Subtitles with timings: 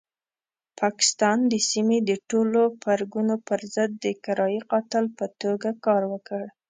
[0.79, 6.43] پاکستان د سیمې د ټولو پرګنو پرضد د کرایي قاتل په توګه کار وکړ.